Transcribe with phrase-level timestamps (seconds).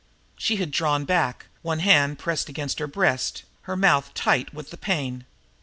[0.35, 4.77] She had drawn back, one hand pressed against her breast, her mouth tight with the
[4.77, 5.25] pain.